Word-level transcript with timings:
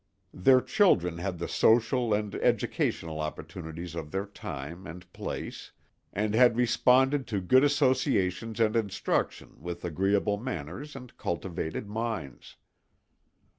Their 0.33 0.61
children 0.61 1.19
had 1.19 1.37
the 1.37 1.47
social 1.47 2.11
and 2.11 2.33
educational 2.33 3.19
opportunities 3.19 3.93
of 3.93 4.09
their 4.09 4.25
time 4.25 4.87
and 4.87 5.05
place, 5.13 5.73
and 6.11 6.33
had 6.33 6.57
responded 6.57 7.27
to 7.27 7.39
good 7.39 7.63
associations 7.63 8.59
and 8.59 8.75
instruction 8.75 9.61
with 9.61 9.85
agreeable 9.85 10.37
manners 10.37 10.95
and 10.95 11.15
cultivated 11.17 11.87
minds. 11.87 12.55